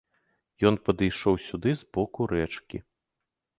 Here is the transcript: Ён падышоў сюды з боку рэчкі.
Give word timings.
Ён 0.69 0.75
падышоў 0.87 1.37
сюды 1.47 1.75
з 1.83 1.89
боку 1.99 2.21
рэчкі. 2.35 2.77